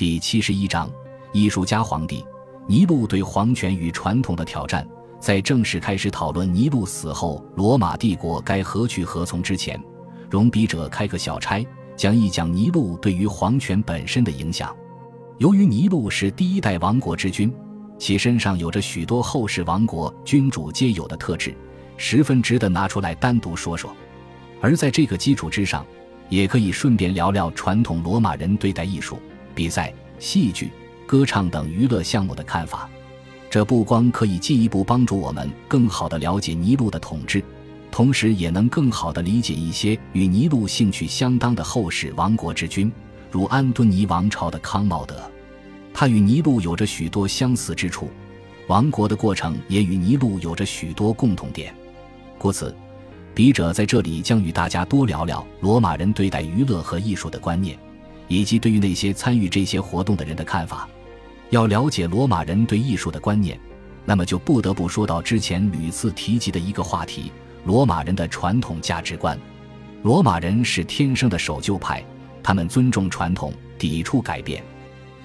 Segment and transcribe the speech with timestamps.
[0.00, 0.90] 第七十一章：
[1.30, 2.24] 艺术家皇帝
[2.66, 4.88] 尼禄对皇权与传统的挑战。
[5.20, 9.78] 在正式开始讨论尼禄死后罗马帝国该何去何从之前，
[10.30, 11.62] 容笔者开个小差，
[11.96, 14.74] 讲一讲尼禄对于皇权本身的影响。
[15.36, 17.54] 由于尼禄是第一代亡国之君，
[17.98, 21.54] 其身上有着许多后世亡国君主皆有的特质，
[21.98, 23.94] 十分值得拿出来单独说说。
[24.62, 25.84] 而在这个基础之上，
[26.30, 29.18] 也可以顺便聊聊传统罗马人对待艺术、
[29.60, 30.72] 比赛、戏剧、
[31.06, 32.88] 歌唱等娱乐项目的看法。
[33.50, 37.44] 这不光可以进一步帮助我们更好地了解尼禄的统治，
[37.90, 42.90] 同时也能更好地理解一些与尼禄兴趣相当的后世亡国之君，
[43.30, 45.30] 如安敦尼王朝的康茂德。
[45.92, 48.08] 他与尼禄有着许多相似之处，
[48.66, 51.74] 亡国的过程也与尼禄有着许多共同点。
[52.38, 52.74] 故此，
[53.34, 57.78] 笔者在这里将与大家多聊聊罗马人对待娱乐和艺术的观念，
[58.30, 60.88] 以及对于那些参与这些活动的人的看法。
[61.50, 63.58] 要了解罗马人对艺术的观念，
[64.04, 67.32] 那么就不得不说到之前屡次提及的一个话题——
[67.66, 69.36] 罗马人的传统价值观。
[70.04, 72.04] 罗马人是天生的守旧派，
[72.40, 74.62] 他们尊重传统，抵触改变。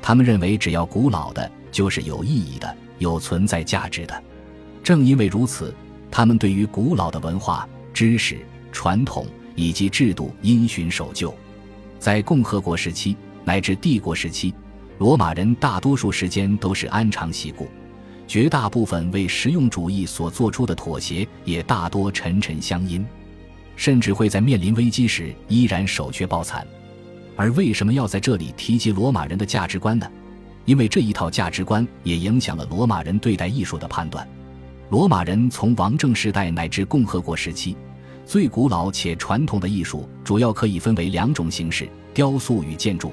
[0.00, 4.22] 他们认为，只要古老的，就是有意义的、有存在价值的。
[4.84, 5.74] 正因为如此，
[6.08, 8.38] 他们对于古老的文化、知识、
[8.70, 11.34] 传统以及制度因循守旧。
[12.02, 14.52] 在共和国时期乃至帝国时期。
[14.98, 17.68] 罗马人大多数时间都是安常习故，
[18.26, 23.06] 绝大部分为实用主义所做出的妥协也大多沉沉相因，
[23.76, 26.66] 甚至会在面临危机时依然守缺抱残。
[27.36, 30.04] 而为什么要在这里提及罗马人的价值观呢？
[30.64, 34.28] 因为这一套价值观也影响了罗马人对待艺术的判断。
[34.90, 37.76] 罗马人从王政时代乃至共和国时期，
[38.32, 43.12] 最古老且传统的艺术主要可以分为两种形式：雕塑与建筑，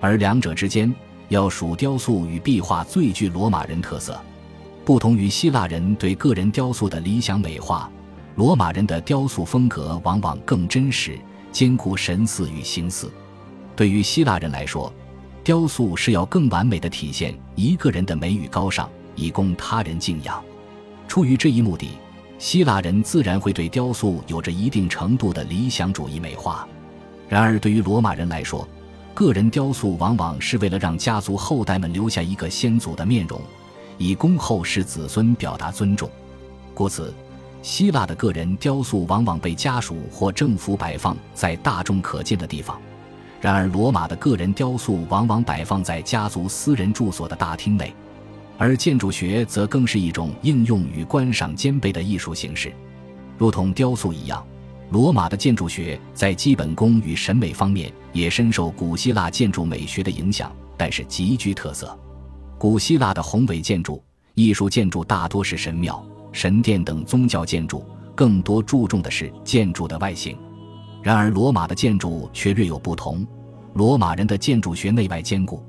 [0.00, 0.94] 而两者之间。
[1.28, 4.16] 要数雕塑与壁画最具罗马人特色，
[4.84, 7.90] 不同于希腊人对个人雕塑的理想美化，
[8.36, 11.18] 罗马人的雕塑风格往往更真实，
[11.50, 13.10] 兼顾神似与形似。
[13.74, 14.94] 对于希腊人来说，
[15.42, 20.40] 雕塑是要更完美的体现一个人的美与高尚，以供他人敬仰。
[21.08, 21.88] 出于这一目的，
[22.38, 26.68] 希腊人自然会对雕塑有着一定程度的理想主义美化。
[27.28, 28.68] 然而，对于罗马人来说，
[29.14, 33.40] 个人雕塑往往是为了让家族后代们留下一个先祖的面容，
[33.96, 36.10] 以供后世子孙表达尊重。
[36.74, 37.14] 故此，
[37.62, 42.76] 希腊的个人雕塑往往被家属或政府摆放在大众可见的地方；
[43.40, 47.94] 然而，罗马的个人雕塑往往摆放在家族私人住所的大厅内。
[48.56, 52.72] 而建筑学则更是一种应用与观赏兼备的艺术形式，
[53.36, 54.44] 如同雕塑一样。
[54.90, 61.98] 罗马的建筑学在基本功与审美方面也深受古希腊建筑美学的影响，但是极具特色。
[62.58, 64.02] 古希腊的宏伟建筑、
[64.34, 70.38] 艺术建筑大多是神庙、神殿等宗教建筑，更多注重的是建筑的外形。
[71.02, 73.26] 然而，罗马的建筑却略有不同。
[73.72, 75.62] 罗马人的建筑学内外兼顾，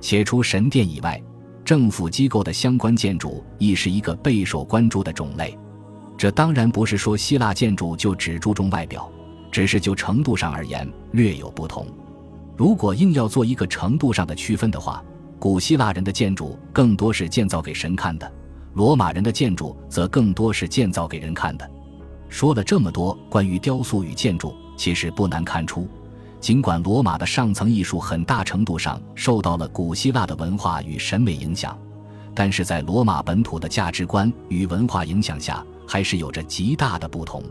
[0.00, 1.20] 且除神殿以外，
[1.68, 5.54] 政府机构的相关建筑亦是一个备受关注的种类。
[6.16, 9.06] 这当然不是说希腊建筑就只注重外表，
[9.52, 11.86] 只是就程度上而言略有不同。
[12.56, 15.04] 如果硬要做一个程度上的区分的话，
[15.38, 18.32] 古希腊人的建筑更多是建造给神看的，
[18.72, 21.70] 罗马人的建筑则更多是建造给人看的。
[22.30, 25.86] 说了这么多关于雕塑与建筑，其实不难看出，
[26.40, 31.76] 尽管罗马的上层艺术很大程度上受到了古希腊的文化与审美影响，
[32.34, 35.64] 但是在罗马本土的价值观与文化影响下。
[35.90, 37.42] 还是有着极大的不同，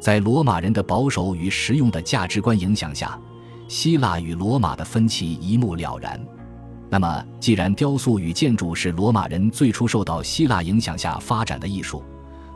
[0.00, 3.20] 在罗马人的保守与实用的价值观影响下，
[3.68, 6.18] 希腊与罗马的分歧一目了然。
[6.88, 12.02] 那么，既然雕塑与建筑是罗马人最初受到希腊影响下发展的艺术，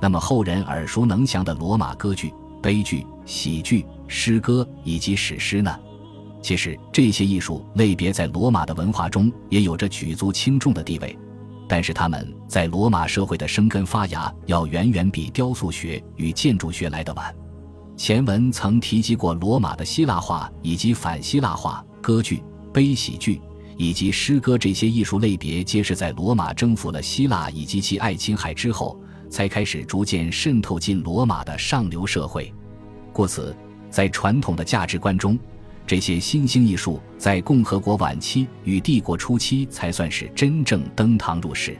[0.00, 2.32] 那么后人耳熟能详的罗马歌剧、
[2.62, 5.74] 悲剧、喜剧、诗歌以及史诗呢？
[6.42, 11.16] 其实，这些艺术类别在罗马的文化中也有着举足轻重的地位。
[11.68, 17.32] 但是他们在罗马社会的生根发芽要远远比雕塑学与建筑学来得晚。
[17.96, 22.42] 前文曾提及过罗马的希腊化以及反希腊化，歌剧、
[22.72, 23.40] 悲喜剧
[23.76, 28.98] 以及诗歌这些艺术类别，皆是在罗马征服了希腊以及其爱琴海之后，
[29.30, 32.52] 才开始逐渐渗透进罗马的上流社会。
[33.12, 33.54] 故此，
[33.90, 35.38] 在传统的价值观中，
[35.86, 41.76] 这些新兴艺术在共和国晚期与帝国初期才算是真正登堂入室。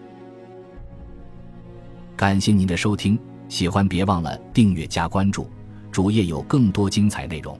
[2.17, 3.19] 感谢您的收听，
[3.49, 5.49] 喜欢别忘了订阅加关注，
[5.91, 7.59] 主页有更多精彩内容。